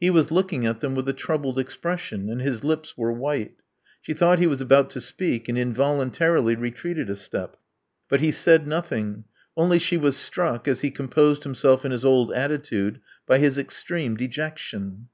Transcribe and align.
He 0.00 0.08
was 0.08 0.30
looking 0.30 0.64
at 0.64 0.80
them 0.80 0.94
with 0.94 1.06
a 1.06 1.12
troubled, 1.12 1.58
expression; 1.58 2.30
and, 2.30 2.40
his 2.40 2.64
lips 2.64 2.96
were 2.96 3.12
white. 3.12 3.56
She 4.00 4.14
thought 4.14 4.38
he 4.38 4.46
was 4.46 4.62
about 4.62 4.88
to 4.88 5.02
speak, 5.02 5.50
and 5.50 5.58
invol 5.58 6.00
untarily 6.02 6.58
retreated 6.58 7.10
a 7.10 7.14
step. 7.16 7.58
But 8.08 8.22
he 8.22 8.32
said 8.32 8.66
nothing: 8.66 9.24
only 9.58 9.78
she 9.78 9.98
was 9.98 10.16
struck, 10.16 10.66
as 10.66 10.80
he 10.80 10.90
composed 10.90 11.42
himself 11.42 11.84
in 11.84 11.92
his 11.92 12.06
old 12.06 12.32
attitude, 12.32 13.00
by 13.26 13.36
his 13.38 13.58
extreme 13.58 14.16
dejection. 14.16 15.08